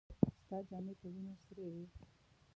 ستا 0.43 0.57
جامې 0.67 0.93
په 0.99 1.07
وينو 1.13 1.33
سرې 1.45 1.65
وې. 1.73 1.85